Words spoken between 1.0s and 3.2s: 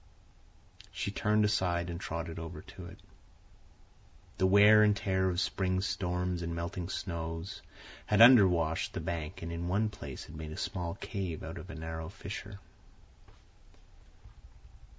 turned aside and trotted over to it.